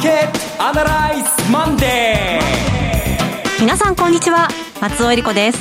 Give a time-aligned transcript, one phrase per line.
[0.00, 3.60] ーケットアナライズマンデー。
[3.60, 4.48] 皆さんこんにちは。
[4.80, 5.58] 松尾英里子です。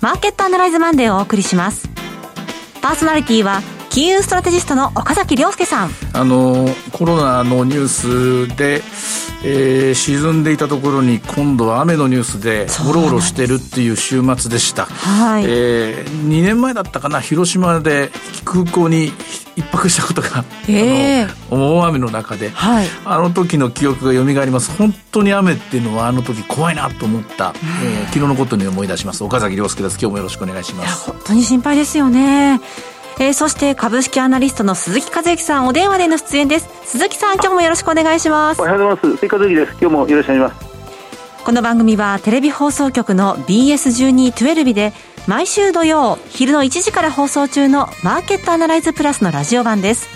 [0.00, 1.88] マーケットアナライズマンデーをお送りします。
[2.80, 3.60] パーソナリティは
[3.90, 5.90] 金融ストラテジストの岡崎良介さん。
[6.12, 8.82] あのコロナのニュースで
[9.44, 18.10] えー、沈んでいたところに今度は雨のニュースでゴロゴロしてるっていう週末でした、はい、えー、2年前だったかな広島で
[18.44, 19.12] 空港に
[19.56, 24.70] 一泊したことが、えー、あの大雨の中で、はい、あの時の記憶が蘇ります。
[24.76, 27.52] 本当に雨っていうのはあの時怖いなと思った、
[27.82, 29.22] えー、昨日のことに思い出します。
[29.24, 29.98] 岡崎亮介です。
[30.00, 31.10] 今日もよろしくお願いします。
[31.10, 32.60] 本当に心配ですよね
[33.18, 36.68] えー、そして株式アナリストの鈴木和之さんお電話での出演です。
[36.84, 38.60] 鈴木さん今日もよろしくお願いします。
[38.60, 39.16] おはようございます。
[39.18, 39.70] 鈴木和之です。
[39.72, 41.44] 今日もよろしくお願いします。
[41.44, 44.92] この番組はテレビ放送局の BS1212 で
[45.26, 50.08] 毎週土曜昼の1時から放送中のマーケットアナライズプラスのラジオ版です。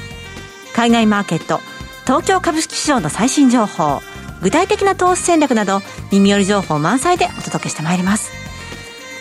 [0.77, 1.61] 海外マーケット
[2.05, 4.01] 東京株式市場の最新情報
[4.43, 5.81] 具体的な投資戦略など
[6.13, 8.36] 耳寄り情報満載でお届けしてまいります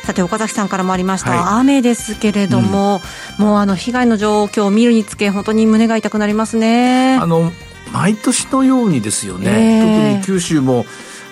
[0.05, 3.01] さて岡崎さんからもありました、はい、雨ですけれども、
[3.39, 7.15] うん、もうあの被害の状況を見るにつけ本当に胸が痛くなりますね。
[7.15, 7.51] あの
[7.91, 10.85] 毎年のようにですよね、えー、特に九州も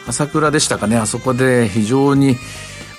[0.07, 0.97] 朝倉でしたかね。
[0.97, 2.35] あそこで非常に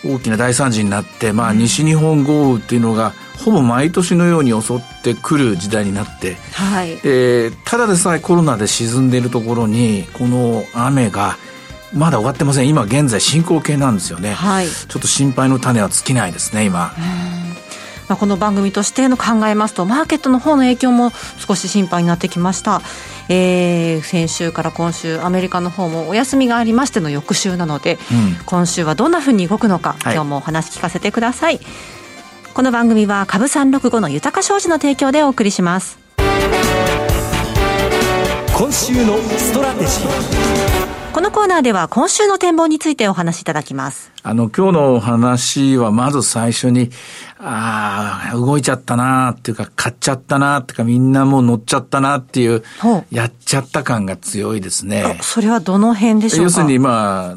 [0.04, 3.12] 大きな大惨事になって、まあ、西日本豪雨っていうのが
[3.44, 6.92] ほぼ毎年のように襲ってくる時代になって、はい。
[7.04, 11.36] えー、ただでさえコロナで沈んでいるところにこの雨が
[11.94, 12.68] まだ終わってません。
[12.68, 16.92] 今現在進行形なんですよね、はい、ちょっと心配の種は尽きないですね今。
[18.08, 22.82] まあ、この番組としての考えますとマーケットの方の影響も少し心配になってきました、
[23.30, 31.60] えー、先週から今週アメリカの方もお休みがありましての翌週なので、うん、今週はどんなふうに動くのか、今日もお話聞かせてください。
[32.52, 35.98] この番組は株365の豊か商事の提供でお送りします。
[38.56, 40.73] 今週のストラテジー
[41.14, 44.10] このコーナーでは今週の展望についてお話しいただきます。
[44.24, 46.90] あの、今日のお話はまず最初に、
[47.38, 52.64] ああ、動いちゃったなっていうか、買っちゃったなっていうか、みんなもう乗っちゃったなっていう、
[53.12, 55.20] やっちゃった感が強いですね。
[55.22, 56.42] それはどの辺でしょうか？
[56.42, 57.36] 要するに、ま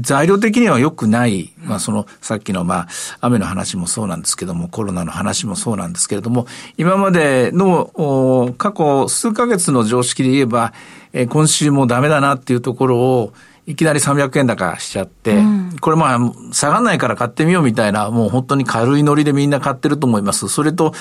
[0.00, 2.88] 材料的には良くない、まあその、さっきのまあ、
[3.20, 6.46] 雨の話もそうなんですけども、コロナの話もそうなんですけれども、
[6.76, 10.72] 今までの、過去数ヶ月の常識で言えば、
[11.12, 13.32] えー、今週もダメだなっていうところを、
[13.66, 16.18] いきなり300円高しちゃって、うん、これまあ、
[16.52, 20.48] 下がんないから買ってみようみたいな、もう本当に軽いノリでみんな買ってると思います。
[20.48, 20.94] それと、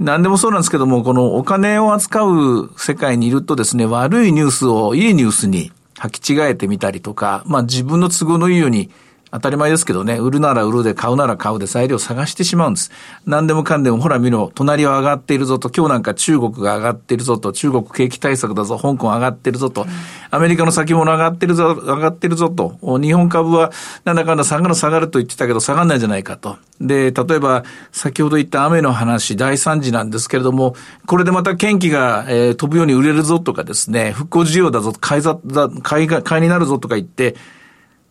[0.00, 8.90] 何でもそうなんですけども、このお金を扱う世界にいるとですね、悪いニュースをいいニュースに履き違えてみたりとか、まあ自分の都合のいいように
[9.30, 12.90] 当たり前ですけどね、売るなら売るで買うなら買うで材料を探してしまうんです。
[13.26, 19.86] 何でもかんでもほら見ろ、隣は上がっているぞと、今日なんか中国が上がっているぞと、中国景気対策だぞ、香港上がってるぞと、
[20.30, 23.70] アメリカの先物上がってるぞ、上がってるぞと、日本株は
[24.04, 26.56] なんだかんだ下がる下がると言ってたけど下がんないじゃないかと。
[26.80, 30.74] で、例えば先ほど言った雨の話、大惨事なんですけれども、
[31.06, 35.38] これでまた元気が、えー、飛ぶように売れるぞとかですね、復興需要だぞ、買いざ
[35.82, 37.36] 買いが、買いになるぞとか言って、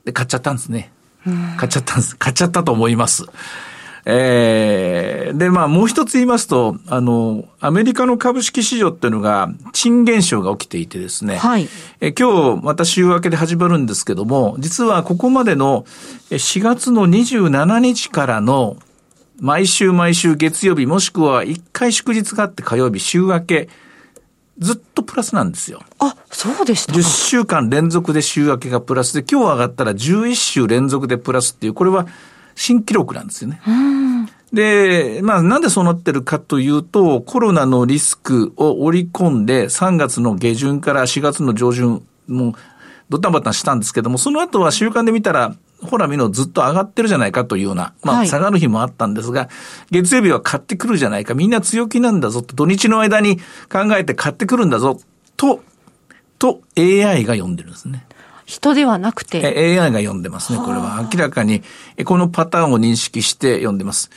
[0.05, 0.91] で、買っちゃったんですね。
[1.57, 2.15] 買っちゃったんです。
[2.17, 3.25] 買っちゃったと思います。
[4.09, 11.67] えー、で、まあ、もう一つ言いますと、あの、アメリカの株式市場っていうのが、賃現象が起きていてですね、はい、
[11.99, 15.83] え今日また週明けで始まるんですけども、実はここまでの
[16.29, 18.77] 4月の27日からの
[19.41, 23.67] 毎週毎週月曜日もしくは1回祝日があって火曜日週明け、
[24.59, 25.81] ずっとプラスなんですよ。
[25.99, 26.99] あ、そうでしたか。
[26.99, 32.07] 10週間連続で週明けがプラスで、今日上がったら11週連続でプラスっていう、これは
[32.55, 33.61] 新記録なんですよね。
[34.51, 42.53] で、まあなんでそうなってるかというと、コロナのリスクを織り込んで、3月の下旬から4月の上旬、もう、
[43.09, 49.49] ドタバタしたんですけども、その後は週間で見たら、ほら見のずっと上がってるじゃないかというような、まあ下がる日もあったんですが、はい、
[49.91, 53.37] 月曜日は買ってくるじゃないか、みんな強気なんだぞと、土日の間に
[53.71, 54.99] 考えて買ってくるんだぞ、
[55.35, 55.61] と、
[56.39, 58.05] と AI が読んでるんですね。
[58.45, 61.07] 人ではなくて ?AI が読んでますね、これは。
[61.13, 61.61] 明らかに、
[62.05, 64.09] このパターンを認識して読んでます。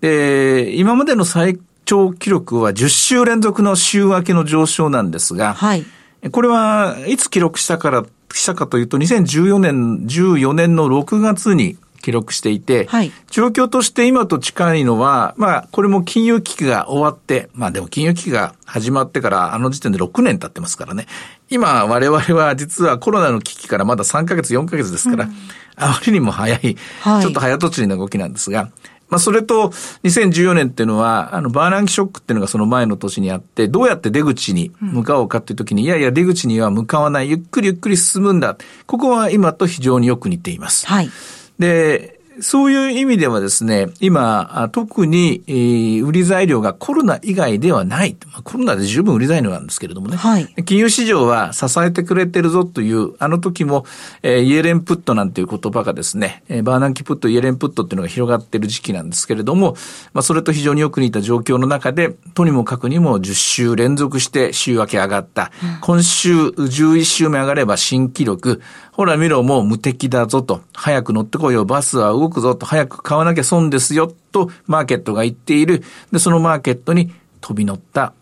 [0.00, 5.86] で、今までの最長記録は10週連続の週明けの上昇なんですが、はい。
[6.30, 8.04] これはいつ記録したから
[8.36, 21.06] したかというと、2014年、14年の6月に記録していて、はい、状況として今と近いのは、まあ、これも金融危機が終わって、まあでも金融危機が始まってからあの時点で6年経ってますからね。
[21.50, 25.32] 今我々は実はコロナの危機からまだ3ヶ月、4ヶ月ですから、うん、
[25.76, 28.70] あまりにも早い、はい、ちょっと早とちりな動きなんですが、
[29.08, 29.70] まあ、それと、
[30.04, 38.56] 2014年っていうのは、あの、バーナンキショックっていうのがその前の年にあって、どうやって出口に向かおうかっていう時に、うん、いやいや、出口には向かわない、ゆっくりゆっくり進むんだ。
[38.86, 40.86] ここは今と非常によく似ています。
[40.86, 41.10] はい。
[41.58, 48.16] で、そういう意味ではですね、今、特に、えー、売り材料がコロナ以外ではない。
[48.44, 50.16] コロナで十分売り材料なんですけれどもね。
[50.16, 53.86] はい、金融市場は支えてくれてるぞという、あの時も、
[54.22, 59.76] えー、イエレンプットなんていう言葉がですね、えー、バーナンキプット、イエレンプットっていうのが広がってる時期なんですけれども、
[60.12, 65.50] まあ、それと非常によく似た状況の中で、とにもかくにも10週連続して週明け上がった。
[65.62, 68.60] うん、今週11週目上がれば新記録。
[68.96, 70.62] ほら見ろ、もう無敵だぞと。
[70.72, 72.64] 早く乗ってこいよ、バスは動くぞと。
[72.64, 75.84] 早く買わなきゃ損ですよ、と、マーケットが言っている。
[76.12, 77.12] で、そのマーケットに
[77.42, 78.14] 飛び乗った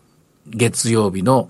[0.47, 1.47] 月曜日の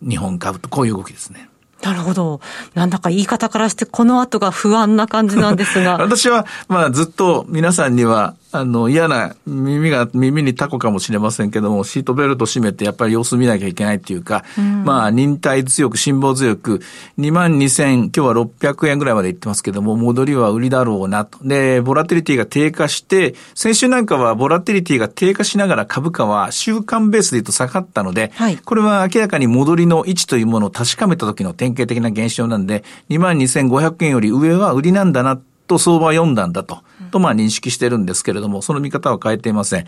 [0.00, 1.48] 日本株と、こういう動きですね。
[1.82, 2.40] なるほど。
[2.74, 5.98] なんだか言い方からしてこの後が不安な感じなんですが。
[6.00, 16.80] 私は、まあずっと皆さんにはあの、嫌な耳が、耳にタコかもしれませんけども、シートベルト締めてやっぱり様子見なきゃいけないっていうか、うん、まあ、忍耐強く、辛抱強く、
[17.18, 21.38] 2万2000、今日は600円ぐらいまでいってますけども、戻りは売りだろうなと。
[21.42, 36.78] で、ボラティリティが低下して、先週なんかはボラティリティが低下しながら株価は週間ベースで言うと下がったので、はい、これは明らかに戻りの位置というものを確かめた時の典型的な現象なんで、2万2500円より上は売りなんだなと相場は読んだんだと。
[37.12, 39.86] とまあ認識してるんですけれども、その見方は変えていません。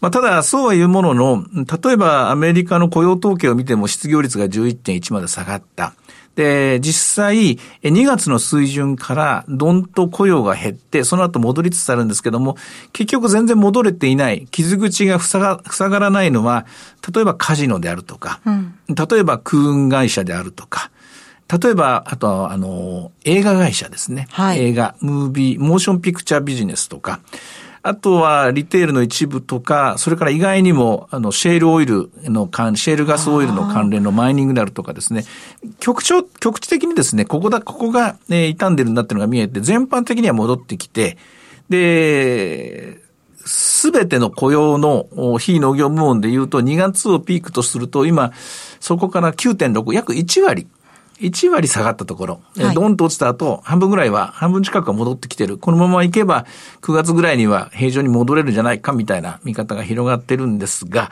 [0.00, 5.94] まあ、ただ、そうはいうものの、例えばアメリカの雇用統計を見ても失業率が11.1まで下がった。
[6.36, 12.56] で、実際、2月の水準からどんと雇用が減って、その後戻りつつあるんですけども、
[12.92, 16.66] 結局全然戻れていない、傷口が塞が塞がらないのは、
[17.14, 20.90] 例えばカジノであるとか、うん、例えば空運会社であるとか、
[21.58, 24.26] 例えば、あと、あの、映画会社ですね。
[24.30, 27.20] はい、映画、ムービー、モーションピクチャービジネスとか、
[27.82, 35.24] あとは、リテールの一部とか、それから意外にも、あの、シェールオイルの関、シェールガスオイルの関連のマイニングであるとかですね、
[35.80, 41.18] 局長、局地的にですね、ここだ、ここが、ね、傷んでるんだっていうのが見えて、全般的には戻ってきて、
[41.68, 43.02] で、
[43.44, 45.06] すべての雇用の
[45.38, 48.32] 非農業部門で言うと、2月をピークとすると、今、
[48.80, 50.66] そこから9.6、約1割、
[51.20, 55.58] 1割下がったところ、はい、ドンと落ちた後、半分ぐらいは、半分近くは戻ってきてる。
[55.58, 56.46] このままいけば、
[56.82, 61.10] 9月ぐらいには平常に戻れるんじゃないかみたいな見方が広がってるんですが、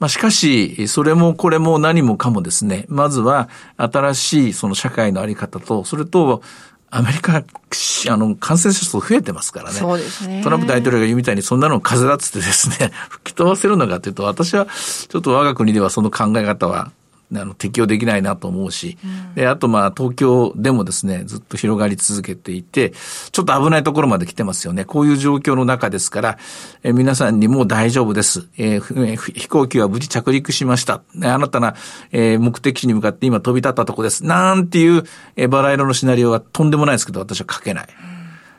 [0.00, 6.42] まあ、しかし、それもこれも何もかもですね、まずは新しいその社会のあり方と、それと、
[6.90, 9.74] アメリカ、あの、感染者数増えてますからね。
[9.74, 10.42] そうですね。
[10.44, 14.68] トランプ大統領が言うみたいに、そんなの風だっつってですね、 吹き飛ばせるのかというと、私は、
[15.08, 16.92] ちょっと我が国ではその考え方は
[17.40, 22.92] あの適用できないなと思うし、うん、であとまあ東京でもですねずっと広がり続けていて
[23.32, 24.84] ちょっと危ないところまで来てますよね。
[24.84, 26.38] こういう状況の中ですから、
[26.82, 31.74] え皆さんにも大丈夫です、えー、飛行機は無事着陸しました、新たな、
[32.12, 34.24] えー、目的地に向かって今飛び立ったとこです。
[34.24, 35.04] なんていう、
[35.36, 38.13] えー、バラ色のシナリオはとんでもないですけど私は書けない。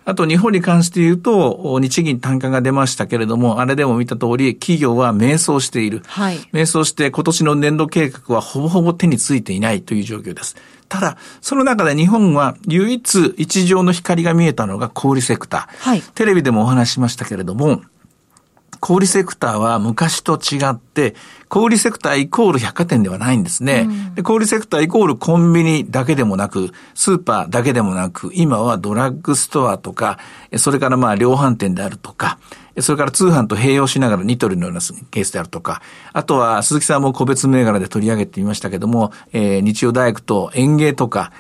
[0.08, 6.04] うんあと日本に関して言うと、日銀単価が出ましたけれども、あれでも見た通り、企業は迷走している。
[6.06, 6.38] はい。
[6.52, 10.56] 迷走して今年の年度計画はほぼほぼ手についていないという状況です。
[10.90, 15.90] ただ、その中で日本は唯一一条の光が見えたのが小売セクター。
[15.90, 16.04] はい。
[16.14, 17.82] テレビでもお話ししましたけれども、
[18.86, 21.16] 小売セクターは昔と違って、
[21.50, 23.88] 小売セクターイコール百貨店ではないんですね。
[23.88, 30.20] うん、で小売セクターイコールコンビニだけでもなく、スーパーだけでもなく、今はドラッグストアとか、
[30.58, 32.38] それからまあ量販店であるとか、
[32.80, 35.82] それから通販と併用しながらニトリのようなケースであるとか、
[36.14, 41.32] あとは鈴木さんも個別銘柄で取り上げてみましたけども、えー、日曜大工と園芸とか、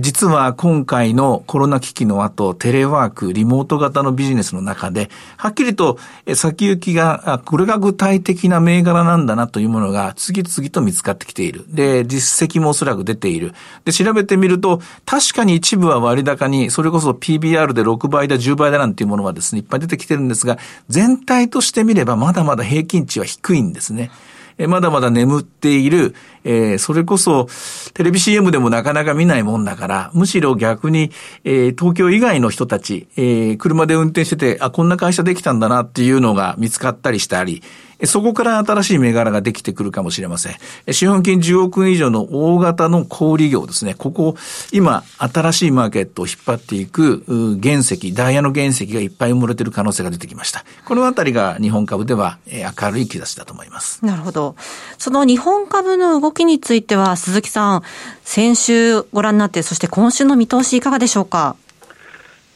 [0.00, 5.98] 実は今回のコロナ危機の後、テレワーク、リモート型のビジネスの中で、はっきりと
[6.34, 11.64] 先行きが、これが具体的な銘柄なんだなというものが次々と見つかってきている。
[11.68, 13.52] で、実績もおそらく出ている。
[13.84, 20.58] で、調べてみると、確かに一部は割高に、それこそ PBR で6倍だ、10倍だなんていうものはですね、いっぱい出てきてるんですが、
[20.88, 24.10] 全体として見ればまだまだ平均値は低いんですね。
[24.58, 27.48] えまだまだ眠っている、えー、それこそ
[27.94, 31.10] テレビ CM でもなかなか見ないもんだから、むしろ逆に、
[31.44, 37.62] えー、東京以外の人たち、えー、車で運転してて、あ、こんな会社できたんだなっていうのが見つかったりしたり、
[38.04, 40.54] そこから新しい銘柄ができてくるかもしれません。
[40.92, 43.94] 資本金10億円以上の大型の小売業ですね。
[43.96, 44.36] ここ、
[44.72, 47.24] 今、新しいマーケットを引っ張っていく
[47.62, 50.64] 原石、ダイヤの原石がいっぱい埋もれている可能性が出てきました。
[50.84, 54.04] このあたりが日本株では明るい兆しだと思います。
[54.04, 54.56] なるほど。
[54.98, 57.82] その日本株の動きについては、鈴木さん、
[58.22, 61.56] 先週ご覧になって、そして今週の見通しいかがでしょうか？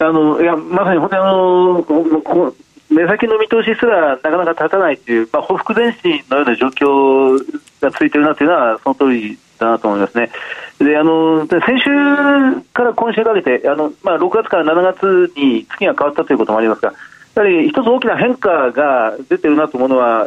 [0.00, 1.82] あの、いや、まさに本当にあの、
[2.22, 2.54] こ
[2.98, 7.38] 目先の見通しすらなかなか立たないという、まあ、報復前進のような状況
[7.80, 10.30] が続いているなというのは、その通りだなと思いますね。
[10.80, 11.90] であの先週
[12.72, 16.92] から今週にかけて、あのまあ、6月から7月に月が変わったということもありますが、
[17.36, 20.26] やはり一つ大きな変化が出ているなと思うのは、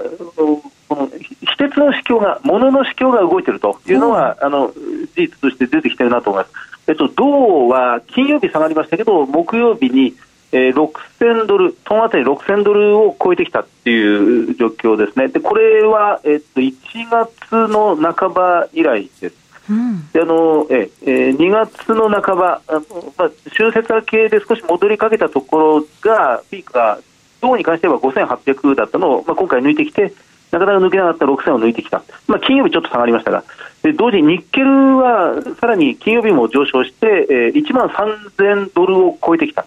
[0.88, 1.10] この
[1.42, 4.72] 非鉄の市況が、物の市況が動いているというのは、あの
[5.16, 6.54] 事実として出てきているなと思います。
[6.88, 10.16] えっと、銅は金曜日下がりましたけど、木曜日に、
[10.52, 15.30] えー、6000ドル、トンあたり6000ドルを超えてきたっていう状況ですね。
[15.30, 16.74] で、これは、えっと、1
[17.10, 19.36] 月の半ば以来です。
[19.70, 22.82] うん、であのええー、2月の半ば、あの
[23.18, 27.00] まあ、春節系で少し戻りかけたところが、ピークが、
[27.42, 30.14] 銅に関しては5800だったのを、まあ、今回抜いてきて、
[30.52, 33.44] なかなか抜けなかった6000を抜いてきた、まあ、金曜日ちょっと下がりましたが、
[33.84, 39.66] で同時にニッケルはさらに金曜日も上昇して、えー、1万3000ドルを超えてきた。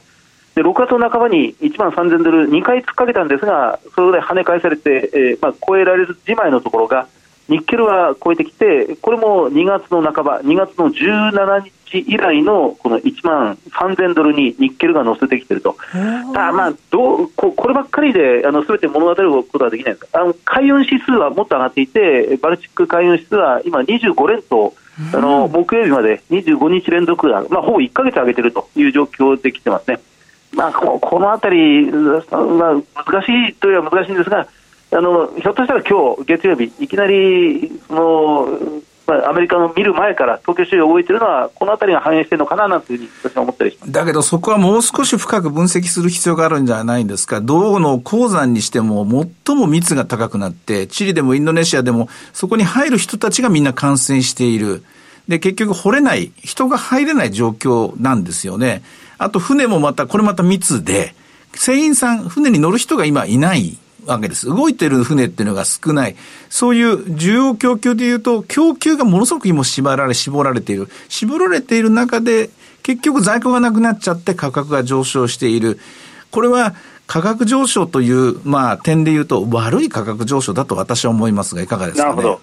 [0.55, 7.09] で6月の半ばに1万3000ドル2回突っかけたんですが、それで跳ね返されて、えーまあ、超えられるじまいのところが、
[7.49, 19.95] ニッケルは超えてきて、これも2月の半ば、2月の17日以来のこの1万3000ドルにニッケルが乗せてきていると、あまあどうこ、こればっかりですべて物語ることはできない。
[19.95, 24.75] ですあの海運指数はもっと上がっていて、バルチック海運指数は今25連と、
[25.13, 29.99] あの木曜日まで25日連続、まあ、ほぼ1か月上げているという状況できてますね。
[30.57, 34.47] まあ、このあたり、まあ、難しいといえば難しいんですが、
[34.93, 38.59] あのひょっとしたら今日月曜日、いきなりその、
[39.07, 49.07] まあ、アメリカの見る前から東京市場動いているのは、このあたりが反映しているのかななんていうふうに私は思ったりしますだけど、そこはもう少し深く分析する必要があるんじゃないんですか、銅の鉱山にしても、
[49.47, 54.85] 最も密が高くなって、チリでもインドネシアでも、そこに入る人たちがみんな感染している。
[55.29, 58.83] で、結局掘れない、人が入れない状況なんですよね。
[59.25, 61.15] あと船もまた、これまた密で、
[61.55, 64.47] 船員さん、船に乗る人が今いないわけです。
[64.47, 66.17] 動いてる船っていうのが少ない。
[66.51, 70.89] そういう需要供給でいうと、供給がものすごく今縛られ、絞られている。
[71.09, 72.51] 絞られている中で、
[72.83, 75.81] 結局在庫がなくなっちゃって価格が上昇している。
[76.31, 76.75] これは
[77.07, 82.41] 価格上昇という、まあ、点で言うと、悪い価格上昇だと私は思いますが、いかがですか、ね、なるほど。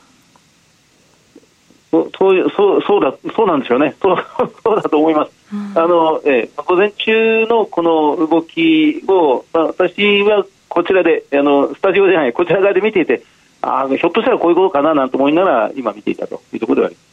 [1.91, 4.25] そうそうそうだそうなんですよね、 そう
[4.63, 5.31] そうだと思います。
[5.75, 13.21] あのえー、午前中のこの動きを、まあ、私はこちらであのスタジオでないこちら側で見ていて
[13.61, 17.11] あひょっとしたらこういうことかななんて思いながら今見ていたというところではあります。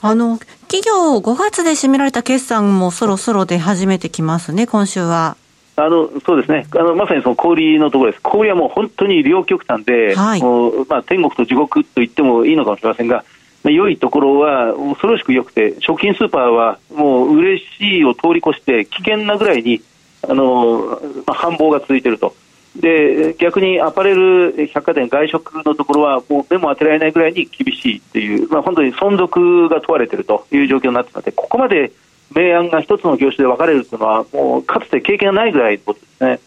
[0.00, 5.36] あの企業5月で締められた決算もそろそろ出始めてきますね、今週は。
[5.78, 6.66] あのそうですね。
[6.74, 13.24] あのまさにその小売のところです、小売はもう本当に両極端で、はい、もうまあ、天国と地獄と言ってもいいのかもしれませんが、
[13.62, 19.80] まあ、良いところは恐ろしく良くて、食品スーパーはもう嬉しいを通り越して、危険なぐらいに
[20.28, 22.34] あの、まあ、繁忙が続いていると。
[22.76, 31.92] で逆にアパレル、百貨店、外食のところはもう目も当てられないぐらいに厳しいという、まあ、本当に存続が問われているという状況になっているので、ここまで
[32.36, 36.40] 明暗が一つの業種で分かれるというのは、もうかつて経験がないぐらいのことですね。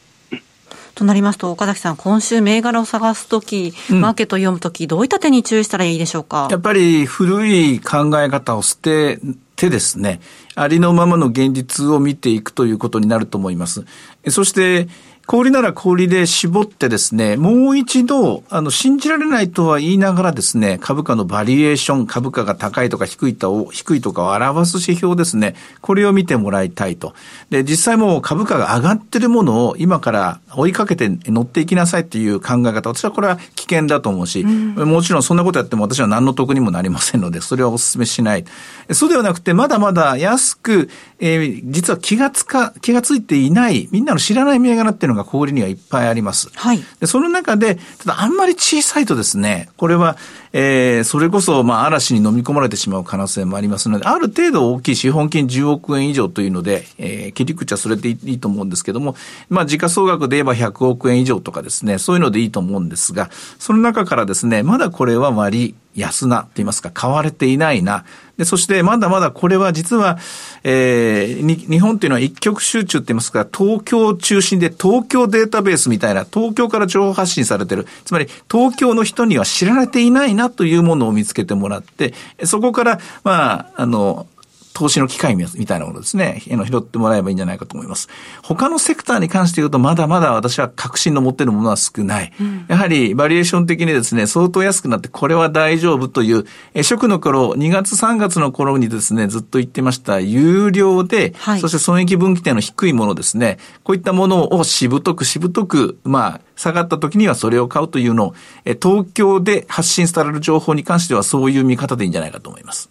[0.94, 6.50] となりますと、岡崎さん、今週、銘柄を探すとき、マーケットを読むとき、どういった点に注意したらいいでしょうか？
[6.52, 9.20] やっぱり古い考え方を捨て
[9.56, 10.20] てですね、
[10.54, 13.86] ありのままの現実を見ていくということになると思います。
[14.28, 14.90] そして、
[15.32, 27.14] 氷なら氷で絞ってですね、もう一度、あの、信じられないとは言いながらですね、株価のバリエーション、株価が高いとか低いと低いとかを表す指標ですね、これを見てもらいたいと。
[27.50, 38.44] で、実際もう株価が上がってるものを今から追いかけて乗っていきなさいっていう考え方、私はこれは危険だと思うし、うん、もちろんそんなことやっても私は何の得にもなりませんので、それはお勧めしない。
[38.92, 46.50] そうではなくて、まだまだ安く、えー、実は気がつか、気がついていない、みんなの知らない銘柄っていうのが氷にはいっぱいあります。
[46.56, 46.84] はい。
[47.00, 50.18] で、その中で、ただあんまり小さいとですね、これは、
[50.54, 59.16] えー、それこそ、まあ、嵐に飲み込まれてしまう可能性もありますので、ある程度大きい資本金10億円以上というので、えー、切り口はそれでいいと思うんですけども、
[59.50, 68.06] まあ、時価総額で言えば100億円以上とかですね、そういうのでいいと思うんですが、その中からですね、まだこれは割安なと言いますか、買われていないな。
[68.38, 70.18] で、そしてまだまだこれは実は、
[70.64, 77.86] えー、日本というのは一極集中って言いますか、東京中心で東京データベースみたいな、東京から情報発信されてる。
[78.06, 82.14] つまり、東京の人には知られていないなというものを見つけてもらって、
[82.46, 84.28] そこから、まあ、あの、
[84.74, 88.10] 投資の機会みたいなものですね、拾ってもらえばいいんじゃないかと思います。
[88.44, 92.34] 他のセクターに関して言うと、まだまだ私は確信の持っているものは少ない。
[92.40, 108.36] うん、やはり、バリエーション的にですね、相当安くなって、これは大丈夫という、え初期の頃、2月3月の頃にですね、ずっと言ってました、有料で、はい、そして損益分岐点の低いものですね、こういったものをしぶとくしぶとく、まあ、下がった時にはそれを買うというのを、
[108.66, 112.90] え東京で発信される情報に関してはそういう見方でいいんじゃないかと思います。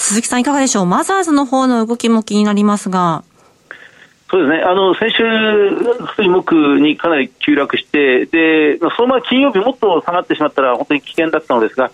[0.00, 0.86] 鈴木さんいかがでしょう？
[0.86, 3.22] マザーズの方の動きも気になりますが。
[4.30, 4.62] そうですね。
[4.62, 5.22] あの、先週、
[6.16, 11.90] 水木にかなり急落して、で、そのまま金曜日もっと下がってしまったら本当に危険だったのですが、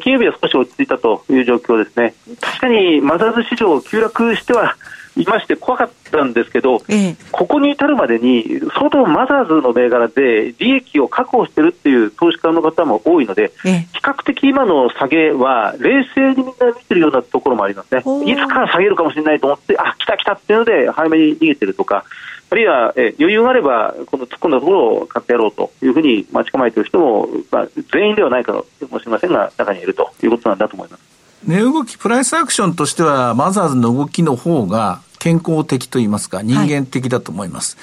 [0.00, 2.14] 金曜日は少し落ち着いたという状況ですね。
[2.40, 4.76] 確かにマザーズ市場急落しては
[5.22, 18.02] いまして怖かったんですけど、ええ、ここに至るまでに相当マザーズの銘柄で利益を確保しているっていう投資家の方も多いので、え、比較的今の下げは冷静にみんな見てるようなところもありますね。
[18.24, 22.04] いつか下げるかもしれないと思って、あ、来た来たっていうので早めに逃げてるとか、
[22.50, 28.64] あるいは、え余裕があれば、この突っ込んだところを買ってやろうというふうに待ち構えている人も、まあ、全員ではないかも
[28.98, 31.02] しれませんが、中にいるということなんだと思います。
[31.44, 37.76] 値動き、プライスアクションとしては、マザーズの動きの方が健康的といいますか、人間的だと思います。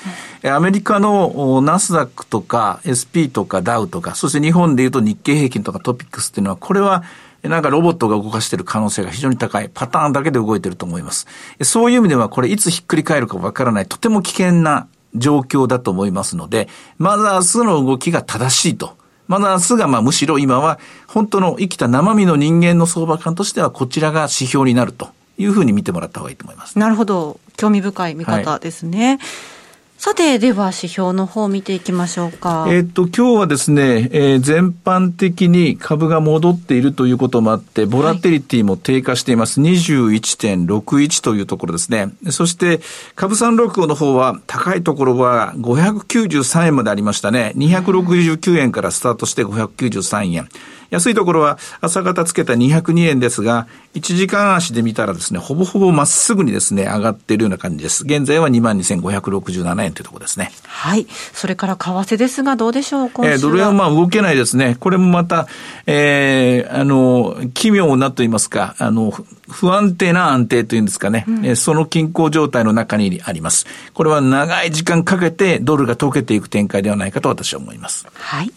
[0.44, 7.04] はい、アメリカのナスダックとか SP とかダウとか、そして日本でいうと日経平均とかトピックスっていうのは、これは
[7.44, 9.70] なんかロボットが動かしている可能性が非常に高い。
[9.74, 11.28] パターンだけで動いていると思います。
[11.62, 18.98] そういう意味では、これいつひっくり返るかわからない、とても危険な状況だと思いますので、まず明日の動きが正しいと。
[19.28, 26.80] まだ明日がまあむしろ今は本当の生きた生身の人間の相場感としてはこちらが指標になるというふうに見てもらった方がいいと思います。
[26.80, 27.40] なるほど。
[27.58, 29.08] 興味深い見方ですね。
[29.08, 29.55] はい
[29.98, 32.68] さて、では指標の方を見ていきましょうか。
[32.70, 39.62] えっと、今日はですね、えー、全般的に株が戻っているということもあって、ボラテリティも低下しています。
[39.62, 42.12] はい、21.61というところですね。
[42.30, 42.82] そして、
[43.16, 47.54] 株三六五の方は高いところは593円までありましたね。
[47.56, 50.50] 269円からスタートして593円。
[50.92, 58.04] 安いところは朝方つけた202円ですが、1時間足で見たらですね、ほぼほぼまっすぐにですね、上がっているような感じです。
[58.04, 60.52] 現在は22,567円というところですね。
[60.64, 61.08] はい。
[61.34, 63.28] それから為替ですが、どうでしょう、今。
[63.28, 64.78] えー、ドル円はまあ動けないですね。
[64.80, 65.48] これもまた、
[65.86, 69.14] えー、あの、奇妙なと言いますか、あの、
[69.50, 73.66] 不安定な安定というんですかね、うん、その均衡状態の中にあります。
[73.94, 78.08] これは長い時間かけてドルが溶けていく展開ではないかと私は思います。
[78.14, 78.52] はい。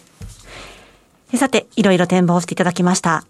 [1.37, 3.25] さて、いろいろ展望していただきました。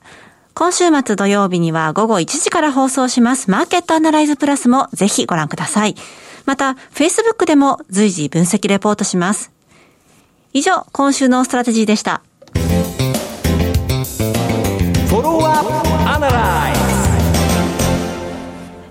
[0.59, 5.95] 今週末土曜日には午後1時から放送しますマーケットアナライズプラスもぜひご覧ください。
[6.49, 9.53] また、Facebook でも随時分析レポートします。
[10.55, 12.23] 以上、今週のストラテジーでした。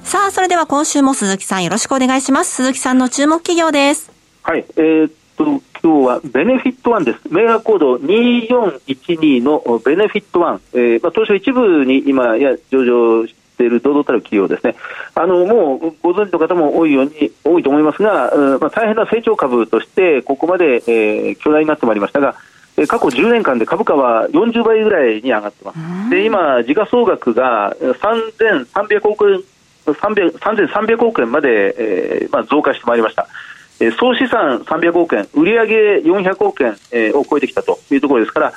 [0.03, 2.57] さあ、それでは今週も鈴木さんよろしくお願いします。
[2.57, 4.11] 鈴木さんの注目企業です。
[4.43, 5.61] はい、えー、っと、今
[6.03, 7.21] 日はベネフィットワンです。
[7.31, 10.61] メガコード2412のベネフィットワン。
[10.73, 13.25] えー、まあ、当初一部に今や上場
[13.57, 14.75] している堂々たる企業ですね。
[15.15, 22.35] あの、もうご存知の方も多いように、多いと思いますが、まあ、大変な成長株として、ここまで、えー、巨大になってまいりましたが、
[22.87, 25.79] 過去10年間で株価は40倍ぐらいに上がってます。
[26.11, 29.43] で、今、時価総額が3300億円、
[29.87, 33.27] 3300億円まで、えーまあ、増加してまいりました。
[33.79, 38.53] えー、総資産300億円、売上400億円、えー、を超えてきたというところですから、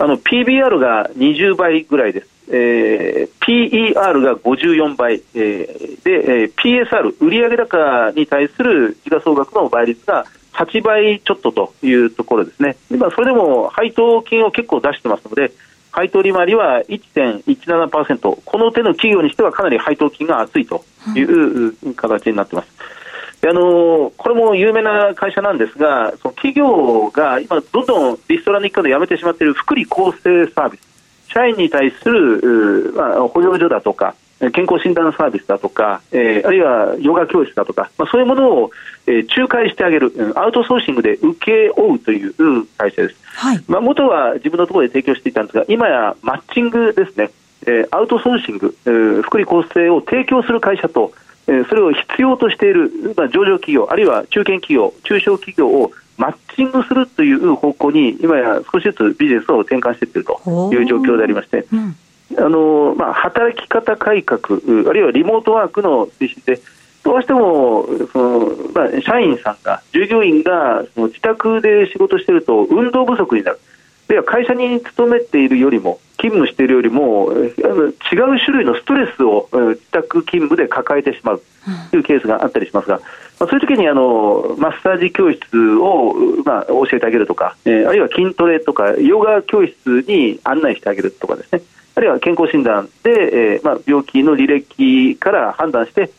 [0.00, 2.39] あの PBR が20倍ぐらいです。
[2.52, 12.76] えー、PER が54倍、えー、で、えー、PSR、売上高に対する時価総額の倍率が8倍ちょっとというところですね。
[12.90, 15.52] 今、それでも配当金を結構出してますので、
[15.92, 20.84] 配当利回りは1.17%、この手の企業にしてはかなり配当金が厚いと
[21.14, 22.68] いう形になっています。
[23.42, 30.89] あのこれも有名な会社なんですが、その企業が今、どんどんリストラに行くからやめてしまっている福利厚生サービス、
[31.32, 34.14] 社員に対する、まあ、保養所だとか、
[34.52, 38.70] 健康診断サービスだとか、えー、あるいはヨガ教室だとか、まあ、そういうものを、
[39.06, 42.32] えー、仲介してあげる、アウトソーシングで請け負うという
[42.78, 43.16] 会社です。
[43.34, 47.30] はい、まあ、元は自分のところで提供していたんですが、今やマッチングですね、
[47.66, 61.66] えー、アウトソーシング、えー、福利厚生を提供する会社と、えそれを必要としている、まあ、上場企業、あるいは中堅企業、中小企業をマッチングするという方向に、今や少しずつビジネスを転換していっているという状況でありまして、
[62.38, 66.60] あのまあ、働き方改革、あるいはリモートワークの推進で、
[67.02, 73.60] どうしてもその、まあ、社員さんが、従業員が自宅で仕事していると運動不足になる。
[74.10, 81.42] では会社に勤めているよりも勤務しているよりも違う種類のストレスを自宅勤務で抱えてしまう
[81.92, 82.96] というケースがあったりしますが、
[83.38, 91.62] まあ、そういう時にあのマッサージ教室を、まあ、教えてあげるとか、えー、あるいは筋トレとかヨガ教室に案内してあげるとかですね。
[91.94, 93.10] あるいは健康診断で、
[93.54, 96.10] えーまあ、病気の履歴から判断して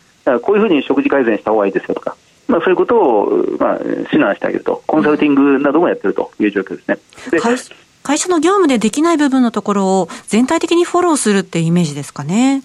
[0.44, 2.16] こういうふうに食事改善した方がいいですよとか
[2.48, 6.98] まあ、そういうことを、まあ、指南してあげると、コンサルティングなどもやってるという状況ですね。
[7.30, 7.40] で
[8.04, 12.64] 会社の業務でできない部分のところを全体的にフォローするってイメージですかね？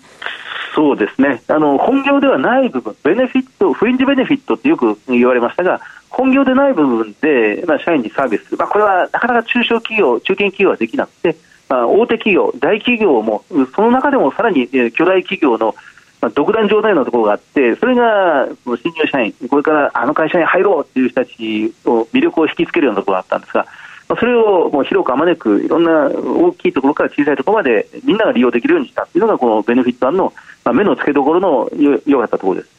[0.74, 1.42] そうですね。
[1.48, 11.36] あの、本業ではない部分、ベネフィット、フリンジベネフィットってよく言われましたが、本業でない部分で、まあ、社員にサービス、まあ、これはなかなか中小企業、中堅企業はできなくて、
[11.68, 15.74] まあ、大手企業、大企業も、その中でもさらに巨大企業の
[16.20, 23.66] まあ、独断状態のところがあって、それがその新入社員、これからあの会社に入ろうっていう人たちを魅力を引きつけるようなところがあったんですが、
[24.08, 30.32] まあ、それをもう広くあまねく、いろんな大きいところから小さいところまでみんなが利用できるようにしたっていうのが、このベネフィット案の、
[30.64, 31.70] まあ、目の付けどころの
[32.06, 32.70] 良かったところです。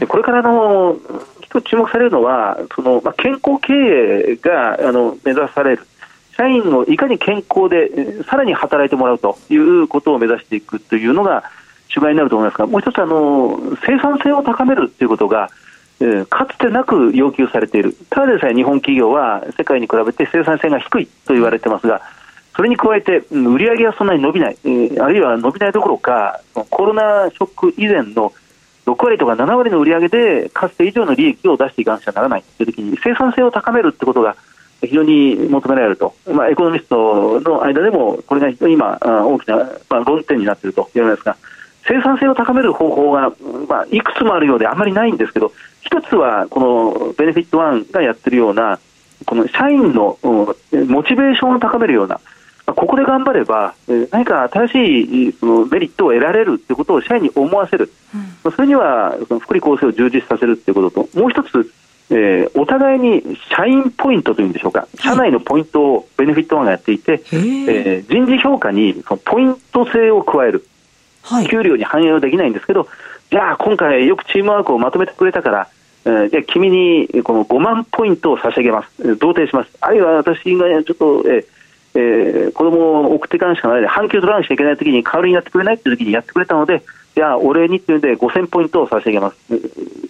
[0.00, 0.96] でこれからの
[1.40, 5.86] 一つ注目されるのは、そのまあ、健康経営があの目指される。
[6.36, 11.44] 社員をいかに健康でさらに働いてもらうということを目指していくというのが、
[11.90, 15.50] 主眼になると思いますが、もう一つあの、生産性を高めるということが、
[16.00, 22.00] えー、かつてなく要求されている、ただでさえ日本企業は世界に比べて生産性が低いと言われてますが、
[22.56, 28.32] それに加えて、売り上げがそんなに伸びない、えー、あるいは伸びないどころか、コロナショック以前の
[28.86, 32.44] 6割とか7割の売り上げで、かつて以上の利益を出していかなくちゃならない。
[32.56, 34.36] というときに、生産性を高めるということが
[34.80, 39.56] 非常に求められると、まあ、エコノミストの間でも、これが非常に今、大きな、
[39.88, 41.36] まあ、論点になっているといわけですが、
[41.90, 43.32] 生産性を高める方法が、
[43.68, 48.78] まあ、いくつもあるようであまりないんですけど、一つはこのベネフィットワンがやってるような、
[49.26, 50.54] この社員のモ
[51.02, 52.20] チベーションを高めるような、
[52.66, 53.74] ここで頑張れば、
[54.12, 57.90] 何か新しいそのメリットを得られるということを社員に思わせる、
[58.44, 61.72] うん、それにはその福利厚生を充実させるということと、もう一つ、
[62.10, 70.66] えー、お互いに社員ポイントというんでしょうか、社内のポイントをベネフィットワンがやっていて、えー、人事評価にそのポイント制を加える。
[71.30, 72.88] はい、給料に反映はできないんですけど、
[73.30, 75.68] じゃあ今回よくチームワークをまとめてくれたから、
[76.04, 81.46] えー、じゃあ君にこの5万ポイントを差し上げます、同定します、あるいは私がちょっと、えー
[81.94, 86.82] えー、子供を送っていかないしかないで、半休取らなきゃいけないときに代わりにやってくれないっていうときにやってくれたので、
[87.14, 89.36] じゃあお礼にっていうんで5000ポイントを差し上げます。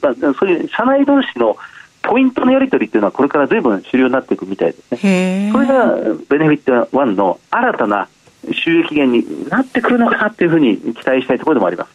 [0.03, 1.57] まあ、そういう社内同士の
[2.03, 5.51] ポイントのやり取りっていうのはこれからずいぶん主流になっていくみたいですね。
[5.53, 5.97] それが
[6.29, 8.09] ベネフィット1の新たな
[8.53, 11.91] 収益源になってくるのかなというふうに期待したいところでもあります。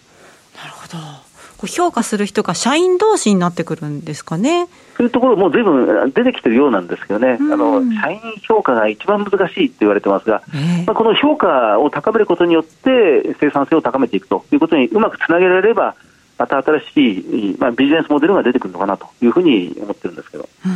[0.57, 1.25] なるほど。
[1.67, 4.67] 評価する人が社員同士になってくるんですかね。
[4.97, 15.95] そういうところもずいぶん出てきてるようなんですけどね、あの社員評価が一番難しいと言われてますが、えー、まあ、この評価を高めることによって生産性を高めていくということにうまくつなげられれば、
[16.37, 20.47] また新しい、まあ、ビジネスモデルが出てくるのかなというふうに思ってるんですけど。
[20.65, 20.71] うん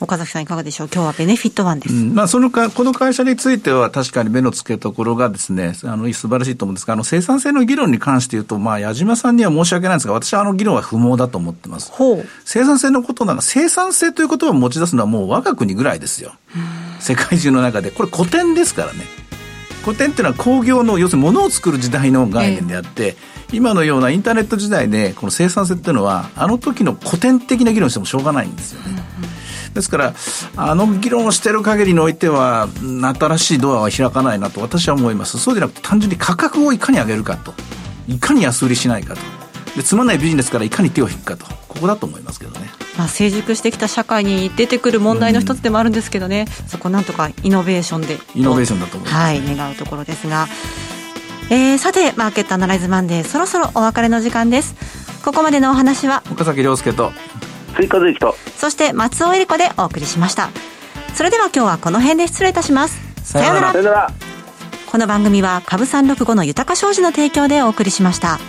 [0.00, 0.88] 岡崎さんいかがでしょう？
[0.92, 1.94] 今日はベネフィットワンです。
[1.94, 11.92] うん、まあ、そのか、この会社については確かに目の付けどころがですね、あの、素晴らしいと思うんですが、あの、生産性の議論に関して言うと、まあ、矢島さんには申し訳ないんですが、私はあの議論は不毛だと思ってます。
[12.46, 16.32] 生産性のことなんか、生産性という言葉を持ち出すのはもう我が国ぐらいですよ。
[16.98, 17.90] 世界中の中で。
[17.90, 19.04] これ古典ですからね。
[19.84, 23.16] 古典っていうのは工業の、要するに物を作る時代の概念であって、
[23.48, 28.86] えー、今のようなインターネット時代で、この生産性っていうのは、あの時の古典的な議論してもしょうがないんですよね。
[28.88, 29.30] うんうん
[29.74, 30.14] ですから、
[30.56, 32.68] あの議論をしている限りにおいては、
[33.18, 35.38] 新しいドアは開かないなと私は思います。
[35.38, 37.54] そうじゃなくて単純に価格をいかに上げるかと。
[38.08, 39.20] いかに安売りしないかと。
[39.76, 41.46] で、つまんないビジネスからいかに手を引くかと。
[41.68, 42.68] ここだと思いますけどね。
[42.98, 48.18] まあ、成熟してきた社会に出てくる問題の一つでもあるんですけどね、うん、そこなんとかイノベーションで。
[48.34, 49.22] イノベーションだと思います。
[49.22, 50.48] はい、願うところですが。
[51.50, 54.74] えー、さて、マーケットアナライズマンデー、そろそろお別れの時間です。
[55.24, 57.12] ここまでのお話は、岡崎亮介と、
[57.76, 58.36] 追加税と。
[58.56, 60.50] そして松尾恵理子でお送りしました。
[61.14, 63.00] それでは今日はこの辺で失礼いたします。
[63.22, 64.10] さようなら。
[64.90, 68.40] この番組は株三六五の豊か商事の提供でお送りしました